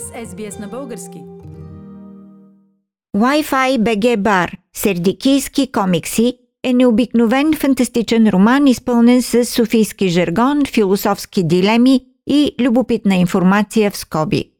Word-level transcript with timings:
с 0.00 0.32
SBS 0.32 0.60
на 0.60 0.68
български. 0.68 1.22
Wi-Fi 3.16 3.78
BG 3.78 4.16
Bar– 4.16 4.52
сердикийски 4.76 5.72
комикси 5.72 6.38
е 6.62 6.72
необикновен 6.72 7.54
фантастичен 7.54 8.28
роман, 8.28 8.66
изпълнен 8.66 9.22
с 9.22 9.44
софийски 9.44 10.08
жаргон, 10.08 10.64
философски 10.64 11.46
дилеми 11.46 12.00
и 12.26 12.54
любопитна 12.60 13.14
информация 13.14 13.90
в 13.90 13.96
скоби. 13.96 14.50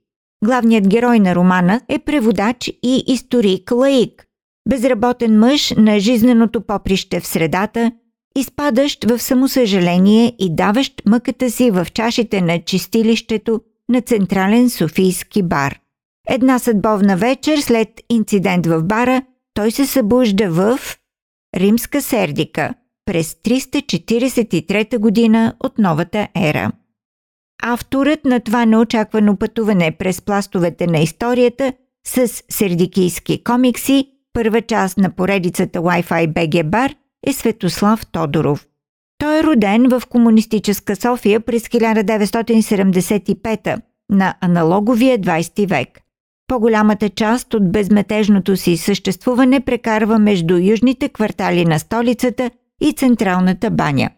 Главният 0.45 0.89
герой 0.89 1.19
на 1.19 1.35
романа 1.35 1.80
е 1.89 1.98
преводач 1.98 2.69
и 2.82 3.05
историк-лаик, 3.09 4.25
безработен 4.69 5.39
мъж 5.39 5.75
на 5.77 6.01
жизненото 6.01 6.61
поприще 6.61 7.21
в 7.21 7.27
средата, 7.27 7.93
изпадащ 8.37 9.05
в 9.05 9.19
самосъжаление 9.19 10.37
и 10.39 10.57
даващ 10.57 11.03
мъката 11.07 11.51
си 11.51 11.71
в 11.71 11.87
чашите 11.95 12.41
на 12.41 12.62
чистилището 12.65 13.60
на 13.88 14.01
Централен 14.01 14.70
Софийски 14.70 15.43
бар. 15.43 15.79
Една 16.29 16.59
съдбовна 16.59 17.16
вечер 17.16 17.59
след 17.59 17.88
инцидент 18.10 18.66
в 18.66 18.83
бара, 18.83 19.23
той 19.55 19.70
се 19.70 19.87
събужда 19.87 20.51
в 20.51 20.79
Римска 21.57 22.02
Сердика 22.02 22.74
през 23.05 23.34
343 23.34 24.98
година 24.98 25.55
от 25.60 25.79
новата 25.79 26.29
ера. 26.37 26.73
Авторът 27.62 28.24
на 28.24 28.41
това 28.41 28.65
неочаквано 28.65 29.37
пътуване 29.37 29.91
през 29.91 30.23
пластовете 30.23 30.87
на 30.87 30.98
историята 30.98 31.73
с 32.07 32.29
сердикийски 32.48 33.45
комикси, 33.45 34.09
първа 34.32 34.62
част 34.62 34.98
на 34.98 35.10
поредицата 35.10 35.79
Wi-Fi 35.79 36.32
BG 36.32 36.65
Bar 36.65 36.95
е 37.27 37.32
Светослав 37.32 38.07
Тодоров. 38.07 38.66
Той 39.24 39.38
е 39.38 39.42
роден 39.42 39.88
в 39.88 40.02
комунистическа 40.09 40.96
София 40.96 41.41
през 41.41 41.69
1975 41.69 43.80
на 44.10 44.35
аналоговия 44.40 45.18
20 45.18 45.68
век. 45.68 46.01
По-голямата 46.46 47.09
част 47.09 47.54
от 47.54 47.73
безметежното 47.73 48.57
си 48.57 48.76
съществуване 48.76 49.60
прекарва 49.60 50.18
между 50.18 50.57
южните 50.57 51.09
квартали 51.09 51.65
на 51.65 51.79
столицата 51.79 52.51
и 52.80 52.93
централната 52.93 53.71
баня. 53.71 54.10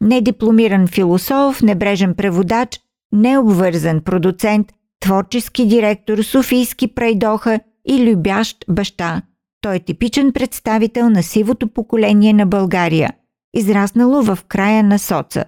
Недипломиран 0.00 0.86
философ, 0.86 1.62
небрежен 1.62 2.14
преводач, 2.14 2.80
необвързан 3.12 4.00
продуцент, 4.00 4.72
творчески 5.00 5.66
директор, 5.66 6.22
софийски 6.22 6.94
прайдоха 6.94 7.60
и 7.88 8.10
любящ 8.10 8.64
баща. 8.68 9.22
Той 9.60 9.76
е 9.76 9.80
типичен 9.80 10.32
представител 10.32 11.10
на 11.10 11.22
сивото 11.22 11.68
поколение 11.68 12.32
на 12.32 12.46
България, 12.46 13.12
израснало 13.54 14.22
в 14.22 14.38
края 14.48 14.82
на 14.82 14.98
соца. 14.98 15.44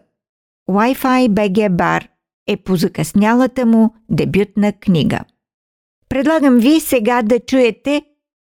Wi-Fi 0.71 1.29
BG 1.29 1.71
Bar 1.71 2.07
е 2.49 2.57
позакъснялата 2.57 3.67
му 3.67 3.95
дебютна 4.11 4.73
книга. 4.73 5.21
Предлагам 6.09 6.59
ви 6.59 6.81
сега 6.81 7.23
да 7.23 7.41
чуете 7.41 8.03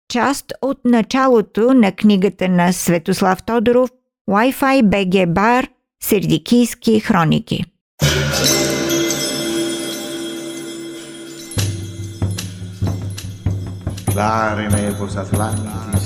част 0.09 0.53
от 0.63 0.85
началото 0.85 1.75
на 1.75 1.93
книгата 1.93 2.49
на 2.49 2.73
Светослав 2.73 3.43
Тодоров 3.43 3.91
Wi-Fi 4.31 4.83
BG 4.83 5.27
Bar 5.27 5.69
Сердикийски 6.03 7.01
хроники. 7.01 7.65
Larimevos 14.15 15.17
Atlantis, 15.17 16.05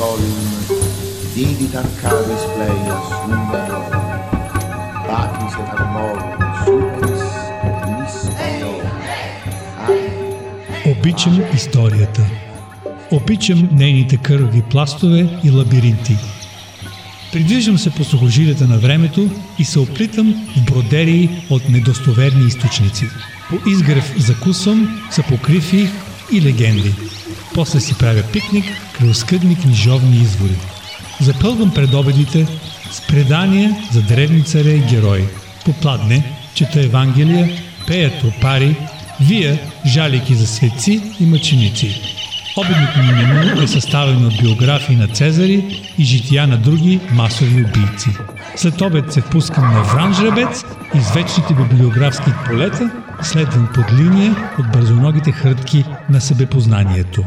And 0.00 0.06
Musolium, 0.06 0.40
Didit 1.34 1.74
Arcades 1.76 2.44
Pleias, 2.54 3.06
Numero, 3.28 3.80
Bacchis 5.06 5.54
et 5.60 5.68
Armorum, 5.76 6.30
Superis 6.64 7.24
et 7.66 7.78
Lisio, 8.00 8.72
Обичам 10.86 11.40
историята. 11.54 12.22
Обичам 13.10 13.68
нейните 13.72 14.16
кърви 14.16 14.62
пластове 14.62 15.38
и 15.44 15.50
лабиринти. 15.50 16.16
Придвижвам 17.32 17.78
се 17.78 17.90
по 17.90 18.04
сухожилията 18.04 18.66
на 18.66 18.78
времето 18.78 19.30
и 19.58 19.64
се 19.64 19.78
оплитам 19.78 20.48
в 20.56 20.64
бродерии 20.72 21.44
от 21.50 21.68
недостоверни 21.68 22.46
източници. 22.46 23.06
По 23.50 23.70
изгрев 23.70 24.14
закусвам 24.18 25.02
са 25.10 25.22
покриви 25.22 25.90
и 26.32 26.42
легенди. 26.42 26.94
После 27.54 27.80
си 27.80 27.94
правя 27.98 28.22
пикник 28.32 28.64
край 28.92 29.10
оскъдни 29.10 29.56
книжовни 29.56 30.16
извори. 30.16 30.56
Запълвам 31.20 31.74
предобедите 31.74 32.46
с 32.90 33.06
предания 33.06 33.76
за 33.92 34.02
древни 34.02 34.44
царе 34.44 34.70
и 34.70 34.80
герои. 34.80 35.24
Попладне, 35.64 36.32
чета 36.54 36.80
Евангелия, 36.80 37.50
пея 37.86 38.20
тропари, 38.20 38.76
вия 39.20 39.58
жалики 39.86 40.34
за 40.34 40.46
светци 40.46 41.02
и 41.20 41.26
мъченици. 41.26 42.00
Обедното 42.56 42.98
ми 42.98 43.12
меню 43.12 43.62
е 43.62 43.66
съставено 43.66 44.28
от 44.28 44.42
биографии 44.42 44.96
на 44.96 45.08
Цезари 45.08 45.82
и 45.98 46.04
жития 46.04 46.46
на 46.46 46.56
други 46.56 47.00
масови 47.12 47.64
убийци. 47.64 48.10
След 48.56 48.80
обед 48.80 49.12
се 49.12 49.20
впускам 49.20 49.74
на 49.74 49.82
Вранжребец, 49.82 50.64
из 50.94 51.10
вечните 51.10 51.54
библиографски 51.54 52.30
полета, 52.46 52.90
следван 53.22 53.68
под 53.74 53.92
линия 53.92 54.36
от 54.58 54.72
бързоногите 54.72 55.32
хрътки 55.32 55.84
на 56.10 56.20
себепознанието. 56.20 57.24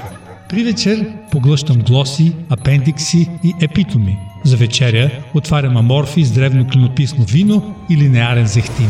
При 0.50 0.64
вечер 0.64 1.08
поглъщам 1.31 1.78
глоси, 1.78 2.36
апендикси 2.50 3.30
и 3.44 3.54
епитоми. 3.62 4.18
За 4.44 4.58
вечеря 4.58 5.09
отварям 5.34 5.78
аморфи 5.78 6.24
с 6.24 6.31
древно 6.31 6.68
клинописно 6.68 7.24
вино 7.24 7.76
и 7.90 7.98
линеарен 7.98 8.48
зехтин. 8.48 8.90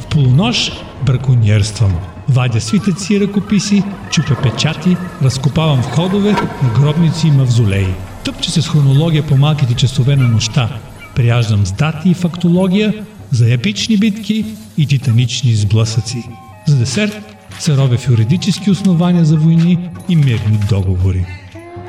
В 0.00 0.06
полунощ 0.06 0.72
браконьерствам. 1.06 1.92
Вадя 2.28 2.60
свитъци 2.60 3.14
и 3.14 3.20
ръкописи, 3.20 3.82
чупя 4.10 4.36
печати, 4.42 4.96
разкопавам 5.22 5.82
входове 5.82 6.30
на 6.62 6.80
гробници 6.80 7.28
и 7.28 7.30
мавзолеи. 7.30 7.94
Тъпче 8.24 8.50
се 8.50 8.62
с 8.62 8.68
хронология 8.68 9.26
по 9.26 9.36
малките 9.36 9.74
часове 9.74 10.16
на 10.16 10.28
нощта. 10.28 10.68
Прияждам 11.14 11.66
с 11.66 11.72
дати 11.72 12.10
и 12.10 12.14
фактология 12.14 12.94
за 13.32 13.52
епични 13.52 13.96
битки 13.96 14.44
и 14.78 14.86
титанични 14.86 15.54
сблъсъци. 15.54 16.28
За 16.66 16.76
десерт 16.76 17.36
се 17.58 17.76
робя 17.76 17.98
в 17.98 18.08
юридически 18.08 18.70
основания 18.70 19.24
за 19.24 19.36
войни 19.36 19.90
и 20.08 20.16
мирни 20.16 20.58
договори. 20.68 21.26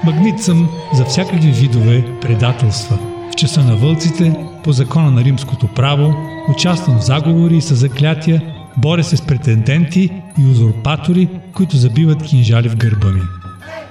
Магнит 0.03 0.39
съм 0.39 0.69
за 0.93 1.05
всякакви 1.05 1.51
видове 1.51 2.05
предателства. 2.21 2.99
В 3.31 3.35
часа 3.35 3.63
на 3.63 3.75
вълците, 3.75 4.35
по 4.63 4.71
закона 4.71 5.11
на 5.11 5.23
римското 5.23 5.67
право, 5.67 6.13
участвам 6.49 6.99
в 6.99 7.05
заговори 7.05 7.57
и 7.57 7.61
със 7.61 7.79
заклятия, 7.79 8.41
боря 8.77 9.03
се 9.03 9.17
с 9.17 9.21
претенденти 9.21 10.09
и 10.39 10.45
узурпатори, 10.45 11.29
които 11.53 11.77
забиват 11.77 12.23
кинжали 12.23 12.69
в 12.69 12.75
гърба 12.75 13.07
ми. 13.07 13.21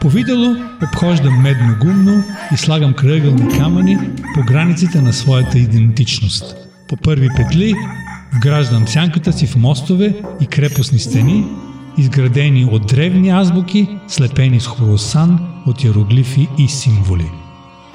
Повидало 0.00 0.56
обхождам 0.82 1.42
медно 1.42 1.76
гумно 1.80 2.24
и 2.54 2.56
слагам 2.56 2.94
кръгълни 2.94 3.58
камъни 3.58 3.98
по 4.34 4.42
границите 4.42 5.02
на 5.02 5.12
своята 5.12 5.58
идентичност. 5.58 6.56
По 6.92 6.96
първи 6.96 7.28
петли 7.36 7.74
вграждам 8.36 8.88
сянката 8.88 9.32
си 9.32 9.46
в 9.46 9.56
мостове 9.56 10.14
и 10.40 10.46
крепостни 10.46 10.98
стени, 10.98 11.44
изградени 11.98 12.64
от 12.64 12.86
древни 12.86 13.30
азбуки, 13.30 13.88
слепени 14.08 14.60
с 14.60 14.66
хоросан 14.66 15.40
от 15.66 15.84
иероглифи 15.84 16.48
и 16.58 16.68
символи. 16.68 17.30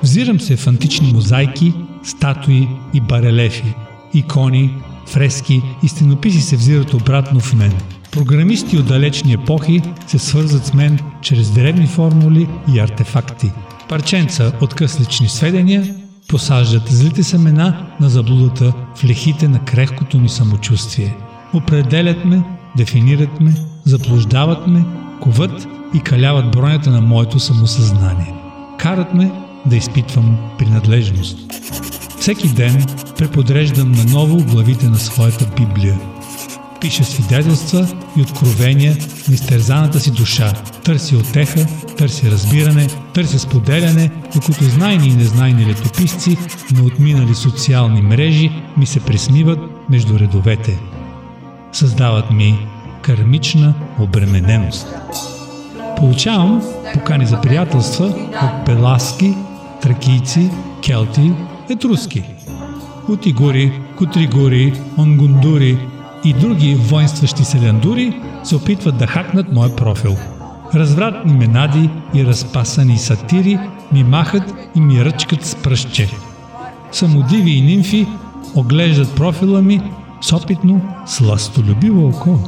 Взирам 0.03 0.39
се 0.39 0.55
в 0.55 0.67
антични 0.67 1.13
мозайки, 1.13 1.73
статуи 2.03 2.67
и 2.93 3.01
барелефи, 3.01 3.73
икони, 4.13 4.73
фрески 5.07 5.61
и 5.83 5.87
стенописи 5.87 6.41
се 6.41 6.55
взират 6.55 6.93
обратно 6.93 7.39
в 7.39 7.53
мен. 7.53 7.73
Програмисти 8.11 8.77
от 8.77 8.87
далечни 8.87 9.33
епохи 9.33 9.81
се 10.07 10.19
свързват 10.19 10.65
с 10.65 10.73
мен 10.73 10.99
чрез 11.21 11.51
древни 11.51 11.87
формули 11.87 12.47
и 12.75 12.79
артефакти. 12.79 13.51
Парченца 13.89 14.51
от 14.61 14.73
къслични 14.73 15.27
сведения 15.27 15.95
посаждат 16.27 16.87
злите 16.87 17.23
семена 17.23 17.87
на 17.99 18.09
заблудата 18.09 18.73
в 18.95 19.03
лехите 19.03 19.47
на 19.47 19.59
крехкото 19.59 20.19
ми 20.19 20.29
самочувствие. 20.29 21.15
Определят 21.53 22.25
ме, 22.25 22.43
дефинират 22.77 23.41
ме, 23.41 23.53
заблуждават 23.85 24.67
ме, 24.67 24.85
коват 25.21 25.67
и 25.93 25.99
каляват 25.99 26.51
бронята 26.51 26.89
на 26.89 27.01
моето 27.01 27.39
самосъзнание. 27.39 28.33
Карат 28.79 29.13
ме 29.13 29.31
да 29.65 29.75
изпитвам 29.75 30.37
принадлежност. 30.57 31.37
Всеки 32.19 32.47
ден 32.47 32.85
преподреждам 33.17 33.91
наново 33.91 34.43
главите 34.43 34.89
на 34.89 34.97
своята 34.97 35.45
Библия. 35.57 35.99
Пиша 36.81 37.03
свидетелства 37.03 37.87
и 38.17 38.21
откровения 38.21 38.97
на 39.27 39.33
изтерзаната 39.33 39.99
си 39.99 40.11
душа. 40.11 40.53
Търси 40.83 41.15
отеха, 41.15 41.65
търси 41.97 42.31
разбиране, 42.31 42.87
търси 43.13 43.39
споделяне, 43.39 44.11
докато 44.33 44.63
знайни 44.63 45.07
и 45.07 45.15
незнайни 45.15 45.65
летописци 45.65 46.37
на 46.71 46.83
отминали 46.83 47.35
социални 47.35 48.01
мрежи 48.01 48.51
ми 48.77 48.85
се 48.85 48.99
присмиват 48.99 49.59
между 49.89 50.19
редовете. 50.19 50.79
Създават 51.71 52.31
ми 52.31 52.67
кармична 53.01 53.73
обремененост. 53.99 54.87
Получавам 55.97 56.61
покани 56.93 57.25
за 57.25 57.41
приятелства 57.41 58.05
от 58.43 58.65
пеласки, 58.65 59.33
тракийци, 59.81 60.49
келти, 60.81 61.31
етруски. 61.69 62.23
От 63.09 63.25
игури, 63.25 63.79
кутригури, 63.97 64.73
онгундури, 64.97 65.77
и 66.23 66.33
други 66.33 66.75
воинстващи 66.75 67.45
селяндури 67.45 68.21
се 68.43 68.55
опитват 68.55 68.97
да 68.97 69.07
хакнат 69.07 69.53
моя 69.53 69.75
профил. 69.75 70.17
Развратни 70.75 71.33
менади 71.33 71.89
и 72.13 72.25
разпасани 72.25 72.97
сатири 72.97 73.59
ми 73.91 74.03
махат 74.03 74.53
и 74.75 74.81
ми 74.81 75.05
ръчкат 75.05 75.45
с 75.45 75.55
пръстче. 75.55 76.09
Самодиви 76.91 77.51
и 77.51 77.61
нимфи 77.61 78.07
оглеждат 78.55 79.15
профила 79.15 79.61
ми 79.61 79.81
с 80.21 80.33
опитно 80.33 80.81
сластолюбиво 81.05 82.07
око. 82.07 82.39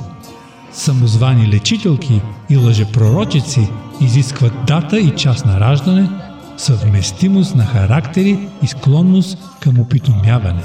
Самозвани 0.72 1.48
лечителки 1.48 2.22
и 2.50 2.58
лъжепророчици 2.58 3.70
изискват 4.02 4.54
дата 4.68 5.00
и 5.00 5.16
час 5.16 5.46
на 5.46 5.60
раждане, 5.60 6.10
съвместимост 6.58 7.56
на 7.56 7.66
характери 7.66 8.48
и 8.64 8.68
склонност 8.68 9.38
към 9.60 9.80
опитомяване. 9.80 10.64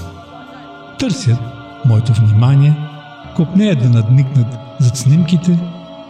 Търсят 0.99 1.39
моето 1.85 2.13
внимание, 2.13 2.77
копнеят 3.37 3.83
да 3.83 3.89
надникнат 3.89 4.59
зад 4.81 4.97
снимките, 4.97 5.59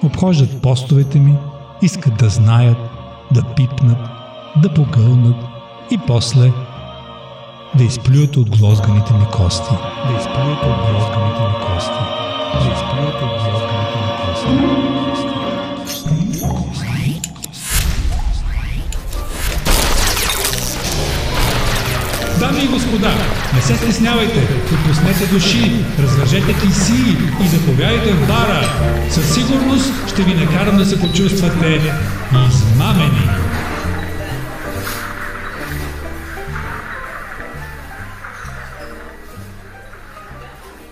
обхождат 0.03 0.63
постовете 0.63 1.19
ми, 1.19 1.37
искат 1.83 2.17
да 2.17 2.29
знаят, 2.29 2.79
да 3.35 3.43
пипнат, 3.43 3.99
да 4.63 4.75
погълнат 4.75 5.37
и 5.91 5.99
после 6.07 6.53
да 7.75 7.85
изплюят 7.85 8.37
от 8.37 8.59
глозганите 8.59 9.13
ми 9.13 9.25
кости. 9.33 9.75
Да 10.07 10.19
изплюят 10.19 10.63
от 10.63 10.77
глозганите 10.91 11.41
ми 11.41 11.55
кости. 11.67 12.03
Да 12.53 12.73
изплюят 12.75 13.23
от 13.23 13.31
глозганите 13.31 13.99
ми 13.99 14.11
кости. 14.21 15.34
И 22.65 22.69
господа, 22.69 23.13
не 23.55 23.63
се 23.63 23.77
стеснявайте, 23.77 24.41
отпуснете 24.75 25.35
души, 25.35 25.85
развържете 25.99 26.53
киси 26.61 27.17
и 27.45 27.49
заповядайте 27.49 28.13
в 28.13 28.27
бара. 28.27 28.63
Със 29.11 29.35
сигурност 29.35 30.09
ще 30.09 30.23
ви 30.23 30.35
накарам 30.35 30.77
да 30.77 30.85
се 30.85 31.01
почувствате 31.01 31.81
измамени. 32.49 33.29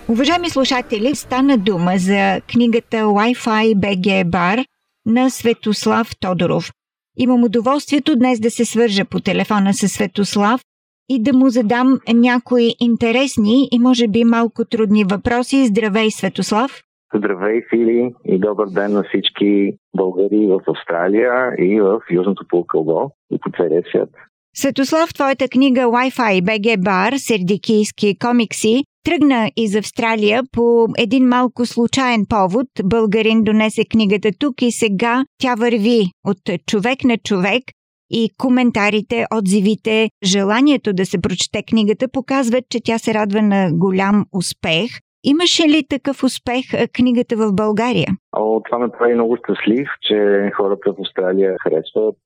Уважаеми 0.07 0.49
слушатели, 0.49 1.15
стана 1.15 1.57
дума 1.57 1.93
за 1.97 2.41
книгата 2.51 2.97
Wi-Fi 2.97 3.75
BG 3.75 4.25
Bar 4.25 4.65
на 5.05 5.29
Светослав 5.29 6.15
Тодоров. 6.19 6.71
Имам 7.17 7.43
удоволствието 7.43 8.15
днес 8.15 8.39
да 8.39 8.51
се 8.51 8.65
свържа 8.65 9.05
по 9.05 9.19
телефона 9.19 9.73
с 9.73 9.89
Светослав 9.89 10.61
и 11.09 11.23
да 11.23 11.33
му 11.33 11.49
задам 11.49 11.99
някои 12.13 12.75
интересни 12.79 13.67
и 13.71 13.79
може 13.79 14.07
би 14.07 14.23
малко 14.23 14.65
трудни 14.65 15.03
въпроси. 15.03 15.65
Здравей, 15.65 16.11
Светослав! 16.11 16.81
Здравей, 17.15 17.61
Фили, 17.69 18.13
и 18.25 18.39
добър 18.39 18.69
ден 18.69 18.93
на 18.93 19.03
всички 19.03 19.73
българи 19.95 20.47
в 20.47 20.59
Австралия 20.67 21.55
и 21.59 21.81
в 21.81 21.99
Южното 22.11 22.45
полукълбо 22.49 23.11
и 23.31 23.39
по 23.39 23.49
целия 23.57 23.83
свят. 23.89 24.09
Светослав, 24.55 25.13
твоята 25.13 25.47
книга 25.47 25.81
Wi-Fi 25.81 26.41
BG 26.41 26.77
Bar, 26.77 27.17
сердикийски 27.17 28.17
комикси, 28.19 28.83
тръгна 29.03 29.51
из 29.57 29.75
Австралия 29.75 30.41
по 30.51 30.87
един 30.97 31.27
малко 31.27 31.65
случайен 31.65 32.25
повод. 32.29 32.67
Българин 32.83 33.43
донесе 33.43 33.85
книгата 33.85 34.29
тук 34.39 34.61
и 34.61 34.71
сега 34.71 35.25
тя 35.41 35.55
върви 35.55 36.01
от 36.25 36.65
човек 36.67 37.03
на 37.03 37.17
човек 37.17 37.63
и 38.09 38.29
коментарите, 38.37 39.25
отзивите, 39.35 40.09
желанието 40.23 40.93
да 40.93 41.05
се 41.05 41.21
прочете 41.21 41.63
книгата 41.69 42.07
показват, 42.07 42.63
че 42.69 42.79
тя 42.83 42.97
се 42.97 43.13
радва 43.13 43.41
на 43.41 43.69
голям 43.73 44.25
успех. 44.33 44.89
Имаше 45.25 45.63
ли 45.63 45.87
такъв 45.89 46.23
успех 46.23 46.65
книгата 46.93 47.35
в 47.35 47.53
България? 47.53 48.07
О, 48.37 48.61
това 48.65 48.79
ме 48.79 48.89
прави 48.89 49.13
много 49.13 49.37
щастлив, 49.37 49.87
че 50.01 50.51
хората 50.57 50.93
в 50.93 51.01
Австралия 51.01 51.55
харесват 51.63 52.17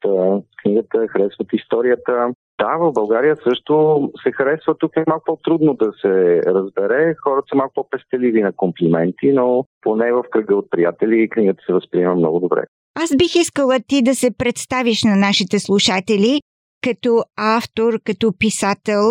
книгата, 0.63 1.07
харесват 1.07 1.47
историята. 1.53 2.33
Да, 2.59 2.77
в 2.77 2.91
България 2.93 3.35
също 3.35 3.99
се 4.23 4.31
харесва. 4.31 4.75
Тук 4.77 4.91
е 4.95 5.03
малко 5.07 5.23
по-трудно 5.25 5.73
да 5.73 5.91
се 6.01 6.41
разбере. 6.45 7.15
Хората 7.23 7.45
са 7.49 7.55
малко 7.55 7.73
по-пестеливи 7.73 8.41
на 8.41 8.53
комплименти, 8.53 9.33
но 9.33 9.65
поне 9.81 10.11
в 10.11 10.23
кръга 10.31 10.55
от 10.55 10.69
приятели 10.69 11.29
книгата 11.29 11.63
се 11.65 11.73
възприема 11.73 12.15
много 12.15 12.39
добре. 12.39 12.63
Аз 13.03 13.15
бих 13.17 13.35
искала 13.35 13.79
ти 13.87 14.01
да 14.01 14.15
се 14.15 14.37
представиш 14.37 15.03
на 15.03 15.15
нашите 15.15 15.59
слушатели 15.59 16.41
като 16.83 17.23
автор, 17.37 17.93
като 18.05 18.33
писател, 18.39 19.03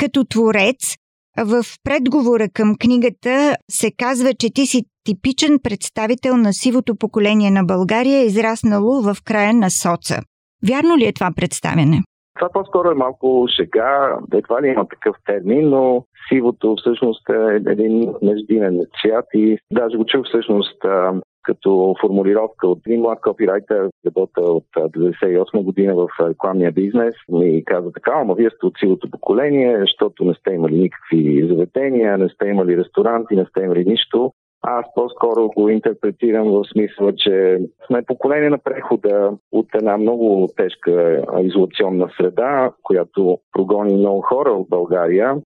като 0.00 0.24
творец. 0.24 0.96
В 1.38 1.64
предговора 1.84 2.48
към 2.54 2.76
книгата 2.80 3.56
се 3.70 3.90
казва, 3.98 4.30
че 4.34 4.52
ти 4.54 4.66
си 4.66 4.84
типичен 5.04 5.58
представител 5.62 6.36
на 6.36 6.52
сивото 6.52 6.96
поколение 6.96 7.50
на 7.50 7.64
България, 7.64 8.24
израснало 8.24 9.02
в 9.02 9.16
края 9.24 9.54
на 9.54 9.70
соца. 9.70 10.18
Вярно 10.68 10.96
ли 10.96 11.04
е 11.06 11.12
това 11.12 11.30
представяне? 11.36 11.98
Това 12.38 12.48
по-скоро 12.52 12.90
е 12.90 12.94
малко 12.94 13.46
шега, 13.56 14.18
едва 14.34 14.62
ли 14.62 14.66
има 14.68 14.88
такъв 14.88 15.16
термин, 15.26 15.68
но 15.68 16.04
сивото 16.28 16.76
всъщност 16.78 17.28
е 17.28 17.70
един 17.70 18.14
междинен 18.22 18.80
цвят 19.00 19.26
и 19.34 19.58
даже 19.72 19.96
го 19.96 20.04
чух 20.04 20.26
всъщност 20.26 20.84
като 21.42 21.94
формулировка 22.00 22.68
от 22.68 22.78
един 22.86 23.00
млад 23.00 23.20
копирайтер, 23.20 23.88
работа 24.06 24.40
от 24.40 24.64
1998 24.76 25.62
година 25.62 25.94
в 25.94 26.08
рекламния 26.28 26.72
бизнес, 26.72 27.14
ми 27.28 27.64
каза 27.64 27.92
така, 27.92 28.12
ама 28.14 28.34
вие 28.34 28.50
сте 28.50 28.66
от 28.66 28.74
силото 28.78 29.10
поколение, 29.10 29.78
защото 29.80 30.24
не 30.24 30.34
сте 30.34 30.50
имали 30.50 30.78
никакви 30.78 31.48
заведения, 31.48 32.18
не 32.18 32.28
сте 32.28 32.46
имали 32.46 32.76
ресторанти, 32.76 33.36
не 33.36 33.46
сте 33.46 33.60
имали 33.60 33.84
нищо. 33.84 34.32
Аз 34.62 34.86
по-скоро 34.94 35.48
го 35.48 35.68
интерпретирам 35.68 36.48
в 36.48 36.64
смисъла, 36.72 37.12
че 37.16 37.58
сме 37.86 38.02
поколение 38.02 38.50
на 38.50 38.58
прехода 38.58 39.32
от 39.52 39.66
една 39.74 39.96
много 39.96 40.48
тежка 40.56 41.24
изолационна 41.42 42.08
среда, 42.16 42.72
която 42.82 43.38
прогони 43.52 43.94
много 43.94 44.20
хора 44.20 44.50
от 44.50 44.68
България 44.68 45.36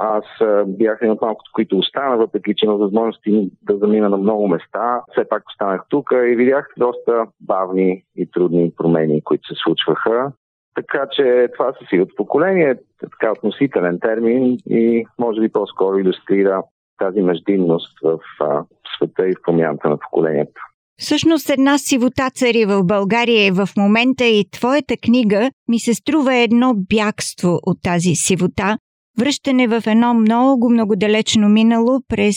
аз 0.00 0.24
бях 0.66 0.98
един 1.00 1.12
от 1.12 1.20
малкото, 1.20 1.50
които 1.54 1.78
остана, 1.78 2.16
въпреки 2.16 2.54
че 2.56 2.66
има 2.66 2.76
възможности 2.76 3.50
да 3.62 3.76
замина 3.76 4.08
на 4.08 4.16
много 4.16 4.48
места. 4.48 5.02
Все 5.12 5.28
пак 5.28 5.42
останах 5.48 5.82
тук 5.88 6.10
и 6.12 6.36
видях 6.36 6.68
доста 6.78 7.26
бавни 7.40 8.02
и 8.16 8.30
трудни 8.30 8.72
промени, 8.76 9.22
които 9.24 9.48
се 9.48 9.54
случваха. 9.62 10.32
Така 10.74 11.06
че 11.12 11.48
това 11.52 11.72
със 11.78 11.88
силата 11.88 12.14
поколение 12.16 12.70
е 12.70 12.76
така 13.10 13.32
относителен 13.32 13.98
термин 14.00 14.58
и 14.66 15.06
може 15.18 15.40
би 15.40 15.52
по-скоро 15.52 15.98
иллюстрира 15.98 16.62
тази 16.98 17.22
междинност 17.22 17.98
в 18.02 18.18
а, 18.40 18.64
света 18.96 19.28
и 19.28 19.34
в 19.34 19.42
промяната 19.42 19.88
на 19.88 19.98
поколението. 19.98 20.60
Всъщност 21.00 21.50
една 21.50 21.78
сивота 21.78 22.30
цари 22.34 22.64
в 22.64 22.84
България 22.84 23.52
в 23.52 23.68
момента 23.76 24.24
и 24.24 24.44
твоята 24.50 24.94
книга 25.02 25.50
ми 25.68 25.78
се 25.78 25.94
струва 25.94 26.36
едно 26.36 26.74
бягство 26.76 27.58
от 27.62 27.78
тази 27.82 28.14
сивота, 28.14 28.78
връщане 29.18 29.68
в 29.68 29.82
едно 29.86 30.14
много, 30.14 30.70
много 30.70 30.96
далечно 30.96 31.48
минало 31.48 32.00
през 32.08 32.36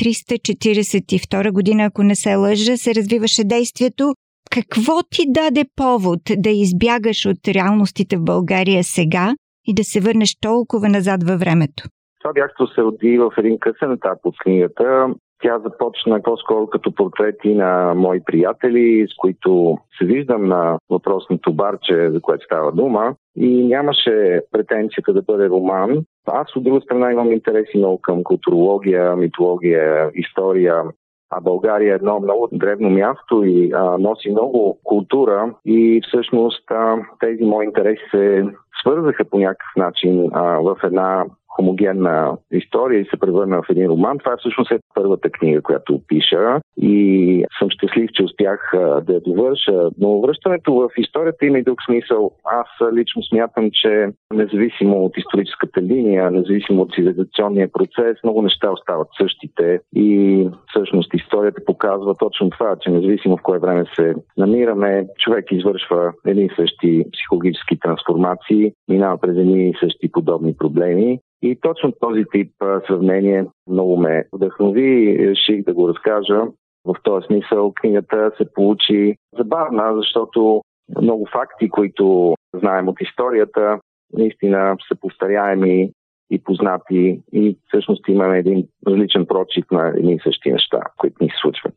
342 0.00 1.52
година, 1.52 1.84
ако 1.84 2.02
не 2.02 2.14
се 2.14 2.34
лъжа, 2.34 2.76
се 2.76 2.94
развиваше 2.94 3.44
действието. 3.44 4.14
Какво 4.50 5.02
ти 5.10 5.22
даде 5.26 5.64
повод 5.76 6.20
да 6.36 6.50
избягаш 6.50 7.26
от 7.26 7.48
реалностите 7.48 8.16
в 8.16 8.24
България 8.24 8.84
сега 8.84 9.34
и 9.66 9.74
да 9.74 9.84
се 9.84 10.00
върнеш 10.00 10.36
толкова 10.40 10.88
назад 10.88 11.22
във 11.22 11.40
времето? 11.40 11.82
Това 12.20 12.32
бягство 12.32 12.66
се 12.66 12.82
роди 12.82 13.18
в 13.18 13.30
един 13.38 13.58
късен 13.58 13.92
етап 13.92 14.18
от 14.24 14.34
книгата. 14.38 15.08
Тя 15.42 15.58
започна 15.58 16.22
по-скоро 16.22 16.66
като 16.66 16.94
портрети 16.94 17.54
на 17.54 17.94
мои 17.94 18.20
приятели, 18.24 19.06
с 19.08 19.16
които 19.16 19.78
се 19.98 20.04
виждам 20.04 20.48
на 20.48 20.78
въпросното 20.90 21.52
барче, 21.52 22.10
за 22.10 22.20
което 22.20 22.44
става 22.44 22.72
дума. 22.72 23.14
И 23.36 23.66
нямаше 23.66 24.40
претенцията 24.52 25.12
да 25.12 25.22
бъде 25.22 25.48
роман. 25.48 26.04
Аз 26.26 26.56
от 26.56 26.64
друга 26.64 26.80
страна 26.80 27.12
имам 27.12 27.32
интереси 27.32 27.78
много 27.78 28.00
към 28.00 28.24
културология, 28.24 29.16
митология, 29.16 30.10
история. 30.14 30.82
А 31.30 31.40
България 31.40 31.92
е 31.92 31.94
едно 31.94 32.20
много 32.20 32.48
древно 32.52 32.90
място 32.90 33.44
и 33.44 33.72
а, 33.74 33.98
носи 33.98 34.30
много 34.30 34.78
култура 34.84 35.54
и 35.64 36.00
всъщност 36.08 36.70
а, 36.70 36.96
тези 37.20 37.44
мои 37.44 37.64
интереси 37.64 38.02
се 38.10 38.44
свързаха 38.80 39.24
по 39.24 39.38
някакъв 39.38 39.76
начин 39.76 40.30
а, 40.32 40.42
в 40.42 40.76
една 40.84 41.24
хомогенна 41.56 42.36
история 42.52 43.00
и 43.00 43.04
се 43.04 43.16
превърна 43.20 43.62
в 43.62 43.70
един 43.70 43.86
роман. 43.86 44.18
Това 44.18 44.36
всъщност 44.36 44.70
е 44.70 44.78
първата 44.94 45.30
книга, 45.30 45.62
която 45.62 46.00
пиша 46.08 46.60
и 46.76 47.44
съм 47.58 47.70
щастлив, 47.70 48.10
че 48.14 48.22
успях 48.22 48.70
да 49.02 49.12
я 49.12 49.20
довърша. 49.20 49.90
Но 49.98 50.20
връщането 50.20 50.74
в 50.74 50.88
историята 50.98 51.46
има 51.46 51.58
и 51.58 51.62
друг 51.62 51.78
смисъл. 51.86 52.30
Аз 52.44 52.92
лично 52.94 53.22
смятам, 53.22 53.70
че 53.72 54.08
независимо 54.34 55.04
от 55.04 55.16
историческата 55.16 55.82
линия, 55.82 56.30
независимо 56.30 56.82
от 56.82 56.92
цивилизационния 56.94 57.68
процес, 57.72 58.16
много 58.24 58.42
неща 58.42 58.70
остават 58.70 59.08
същите 59.20 59.80
и 59.94 60.48
всъщност 60.76 61.14
историята 61.14 61.64
показва 61.64 62.14
точно 62.14 62.50
това, 62.50 62.76
че 62.80 62.90
независимо 62.90 63.36
в 63.36 63.42
кое 63.42 63.58
време 63.58 63.84
се 63.94 64.14
намираме, 64.36 65.06
човек 65.18 65.44
извършва 65.52 66.12
едни 66.26 66.44
и 66.44 66.50
същи 66.56 67.04
психологически 67.12 67.78
трансформации, 67.80 68.72
минава 68.88 69.18
през 69.18 69.36
едни 69.36 69.68
и 69.68 69.74
същи 69.80 70.12
подобни 70.12 70.56
проблеми 70.56 71.18
И 71.42 71.58
точно 71.60 71.92
този 72.00 72.24
тип 72.32 72.52
сравнение 72.86 73.46
много 73.68 73.96
ме 73.96 74.24
вдъхнови 74.32 75.16
и 75.20 75.28
реших 75.28 75.64
да 75.64 75.74
го 75.74 75.88
разкажа. 75.88 76.40
В 76.84 76.94
този 77.02 77.26
смисъл 77.26 77.72
книгата 77.80 78.30
се 78.36 78.52
получи 78.52 79.16
забавна, 79.38 79.96
защото 79.96 80.62
много 81.00 81.26
факти, 81.32 81.68
които 81.68 82.34
знаем 82.54 82.88
от 82.88 83.00
историята, 83.00 83.78
наистина 84.12 84.76
са 84.88 85.00
повторяеми 85.00 85.90
и 86.30 86.42
познати 86.42 87.20
и 87.32 87.58
всъщност 87.68 88.08
имаме 88.08 88.38
един 88.38 88.64
различен 88.86 89.26
прочит 89.26 89.64
на 89.72 89.88
едни 89.96 90.12
и 90.12 90.20
същи 90.24 90.52
неща, 90.52 90.80
които 90.96 91.24
ни 91.24 91.30
случват. 91.40 91.74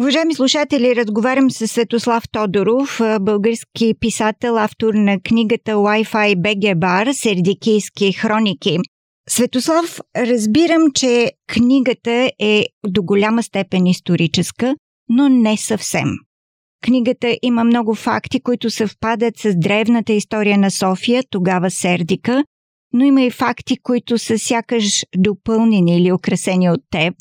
Уважаеми 0.00 0.34
слушатели, 0.34 0.96
разговарям 0.96 1.50
с 1.50 1.68
Светослав 1.68 2.24
Тодоров, 2.32 3.00
български 3.20 3.94
писател, 4.00 4.58
автор 4.58 4.94
на 4.94 5.20
книгата 5.20 5.72
Wi-Fi 5.72 6.36
BG 6.36 6.74
Bar, 6.74 7.12
Сердикийски 7.12 8.12
хроники. 8.12 8.78
Светослав, 9.28 10.00
разбирам, 10.16 10.82
че 10.94 11.30
книгата 11.46 12.30
е 12.40 12.64
до 12.86 13.02
голяма 13.02 13.42
степен 13.42 13.86
историческа, 13.86 14.74
но 15.08 15.28
не 15.28 15.56
съвсем. 15.56 16.08
Книгата 16.84 17.36
има 17.42 17.64
много 17.64 17.94
факти, 17.94 18.40
които 18.40 18.70
съвпадат 18.70 19.36
с 19.36 19.54
древната 19.56 20.12
история 20.12 20.58
на 20.58 20.70
София, 20.70 21.22
тогава 21.30 21.70
Сердика, 21.70 22.44
но 22.92 23.04
има 23.04 23.22
и 23.22 23.30
факти, 23.30 23.76
които 23.76 24.18
са 24.18 24.38
сякаш 24.38 25.04
допълнени 25.16 25.96
или 25.96 26.12
украсени 26.12 26.70
от 26.70 26.80
теб. 26.90 27.14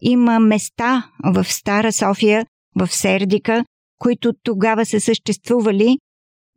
Има 0.00 0.38
места 0.38 1.10
в 1.24 1.44
Стара 1.44 1.92
София, 1.92 2.46
в 2.76 2.88
Сердика, 2.88 3.64
които 3.98 4.32
тогава 4.42 4.86
са 4.86 5.00
съществували, 5.00 5.98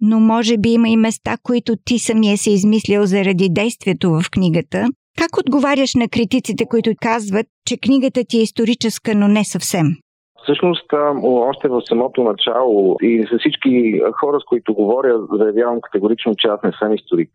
но 0.02 0.20
може 0.20 0.58
би 0.58 0.70
има 0.70 0.90
и 0.90 0.98
места, 0.98 1.38
които 1.44 1.76
ти 1.86 2.00
самия 2.00 2.38
си 2.38 2.52
измислил 2.52 3.06
заради 3.06 3.50
действието 3.50 4.12
в 4.12 4.26
книгата. 4.32 4.88
Как 5.18 5.38
отговаряш 5.38 5.96
на 5.96 6.10
критиците, 6.10 6.66
които 6.66 6.92
казват, 7.02 7.48
че 7.68 7.78
книгата 7.78 8.24
ти 8.30 8.38
е 8.38 8.42
историческа, 8.42 9.16
но 9.16 9.28
не 9.28 9.46
съвсем? 9.46 9.88
Всъщност, 10.46 10.94
още 11.24 11.68
в 11.68 11.82
самото 11.82 12.24
начало 12.24 12.98
и 13.02 13.28
за 13.32 13.38
всички 13.40 14.02
хора, 14.20 14.40
с 14.40 14.44
които 14.44 14.74
говоря, 14.74 15.20
заявявам 15.32 15.82
категорично, 15.82 16.36
че 16.36 16.48
аз 16.48 16.64
не 16.64 16.72
съм 16.72 16.94
историк 16.94 17.30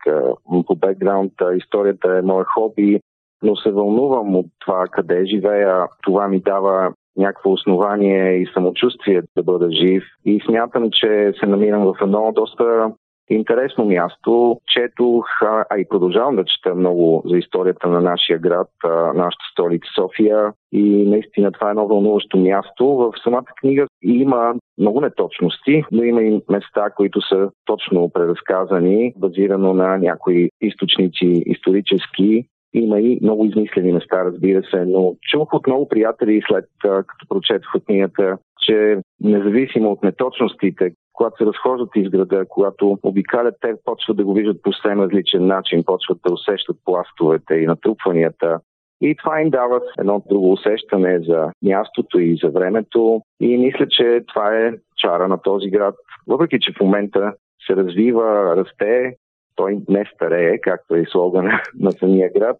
по 0.67 0.75
бекграунд. 0.76 1.33
Историята 1.57 2.19
е 2.19 2.23
мое 2.23 2.45
хоби, 2.45 3.00
но 3.43 3.57
се 3.57 3.71
вълнувам 3.71 4.37
от 4.37 4.47
това 4.59 4.87
къде 4.90 5.26
живея. 5.26 5.87
Това 6.02 6.29
ми 6.29 6.40
дава 6.40 6.93
някакво 7.17 7.52
основание 7.52 8.37
и 8.37 8.47
самочувствие 8.55 9.23
да 9.37 9.43
бъда 9.43 9.71
жив. 9.71 10.05
И 10.25 10.40
смятам, 10.47 10.90
че 10.93 11.33
се 11.40 11.47
намирам 11.47 11.85
в 11.85 11.95
едно 12.02 12.33
доста 12.33 12.93
интересно 13.34 13.84
място. 13.84 14.60
Четох, 14.75 15.26
а 15.70 15.78
и 15.78 15.88
продължавам 15.88 16.37
да 16.37 16.44
чета 16.44 16.75
много 16.75 17.22
за 17.26 17.38
историята 17.38 17.88
на 17.88 18.00
нашия 18.00 18.38
град, 18.38 18.68
нашата 19.14 19.44
столица 19.52 19.87
София. 19.94 20.52
И 20.72 21.04
наистина 21.10 21.52
това 21.52 21.68
е 21.68 21.70
едно 21.70 21.87
вълнуващо 21.87 22.38
място. 22.38 22.87
В 22.87 23.12
самата 23.25 23.44
книга 23.60 23.87
има 24.02 24.54
много 24.78 25.00
неточности, 25.00 25.84
но 25.92 26.02
има 26.02 26.22
и 26.22 26.42
места, 26.49 26.90
които 26.90 27.20
са 27.28 27.50
точно 27.64 28.10
преразказани, 28.10 29.14
базирано 29.16 29.75
на 29.75 29.99
някои 29.99 30.50
източници 30.60 31.42
исторически. 31.46 32.44
Има 32.75 33.00
и 33.00 33.18
много 33.22 33.44
измислени 33.44 33.92
места, 33.92 34.25
разбира 34.25 34.62
се, 34.62 34.84
но 34.84 35.14
чух 35.30 35.54
от 35.54 35.66
много 35.66 35.88
приятели 35.88 36.42
след 36.49 36.64
като 36.82 37.26
прочетох 37.28 37.72
книгата, 37.87 38.38
че 38.71 38.99
независимо 39.21 39.91
от 39.91 40.03
неточностите, 40.03 40.93
когато 41.12 41.37
се 41.37 41.47
разхождат 41.47 41.89
из 41.97 42.09
града, 42.09 42.45
когато 42.49 42.99
обикалят, 43.03 43.55
те 43.61 43.75
почват 43.85 44.17
да 44.17 44.25
го 44.25 44.35
виждат 44.35 44.62
по 44.62 44.73
съвсем 44.73 45.00
различен 45.00 45.47
начин, 45.47 45.85
почват 45.85 46.19
да 46.27 46.35
усещат 46.35 46.77
пластовете 46.85 47.55
и 47.55 47.67
натрупванията. 47.67 48.61
И 49.00 49.17
това 49.17 49.41
им 49.41 49.50
дава 49.50 49.81
едно 49.99 50.23
друго 50.31 50.53
усещане 50.53 51.21
за 51.21 51.50
мястото 51.62 52.19
и 52.19 52.39
за 52.43 52.50
времето. 52.50 53.23
И 53.41 53.59
мисля, 53.59 53.87
че 53.89 54.21
това 54.29 54.57
е 54.57 54.73
чара 54.97 55.29
на 55.29 55.43
този 55.43 55.71
град. 55.71 55.95
Въпреки, 56.27 56.59
че 56.61 56.73
в 56.73 56.81
момента 56.81 57.35
се 57.67 57.77
развива, 57.77 58.57
расте, 58.57 59.17
той 59.57 59.79
не 59.89 60.11
старее, 60.15 60.59
както 60.59 60.95
е 60.95 61.05
слогана 61.09 61.61
на 61.81 61.93
самия 61.93 62.31
град. 62.39 62.57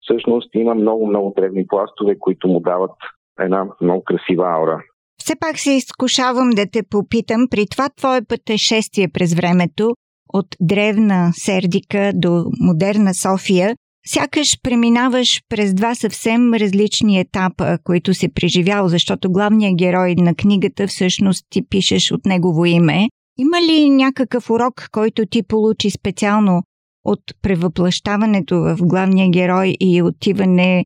Всъщност 0.00 0.54
има 0.54 0.74
много-много 0.74 1.34
древни 1.36 1.66
пластове, 1.66 2.18
които 2.18 2.48
му 2.48 2.60
дават 2.60 2.96
една 3.40 3.66
много 3.80 4.04
красива 4.04 4.50
аура. 4.50 4.82
Все 5.18 5.34
пак 5.40 5.58
се 5.58 5.70
изкушавам 5.70 6.50
да 6.50 6.66
те 6.70 6.82
попитам, 6.82 7.46
при 7.50 7.66
това 7.66 7.88
твое 7.88 8.22
пътешествие 8.24 9.08
през 9.08 9.34
времето, 9.34 9.94
от 10.28 10.46
древна 10.60 11.32
Сердика 11.34 12.12
до 12.14 12.44
модерна 12.60 13.14
София, 13.14 13.76
сякаш 14.06 14.58
преминаваш 14.62 15.42
през 15.48 15.74
два 15.74 15.94
съвсем 15.94 16.54
различни 16.54 17.20
етапа, 17.20 17.78
които 17.84 18.14
си 18.14 18.28
преживял, 18.28 18.88
защото 18.88 19.32
главният 19.32 19.76
герой 19.76 20.14
на 20.14 20.34
книгата 20.34 20.86
всъщност 20.86 21.44
ти 21.50 21.62
пишеш 21.68 22.12
от 22.12 22.26
негово 22.26 22.64
име. 22.64 23.08
Има 23.38 23.62
ли 23.62 23.90
някакъв 23.90 24.50
урок, 24.50 24.88
който 24.92 25.26
ти 25.26 25.42
получи 25.42 25.90
специално 25.90 26.62
от 27.04 27.20
превъплащаването 27.42 28.56
в 28.56 28.76
главния 28.80 29.30
герой 29.30 29.76
и 29.80 30.02
отиване 30.02 30.84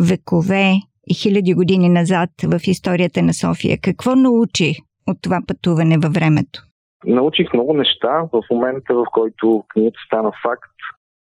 векове 0.00 0.74
хиляди 1.14 1.54
години 1.54 1.88
назад 1.88 2.30
в 2.44 2.60
историята 2.66 3.22
на 3.22 3.34
София? 3.34 3.78
Какво 3.82 4.14
научи 4.14 4.74
от 5.08 5.18
това 5.22 5.40
пътуване 5.46 5.98
във 5.98 6.12
времето? 6.12 6.62
Научих 7.04 7.52
много 7.52 7.74
неща. 7.74 8.22
В 8.32 8.42
момента, 8.50 8.94
в 8.94 9.04
който 9.12 9.64
книгата 9.68 9.98
стана 10.06 10.32
факт, 10.42 10.76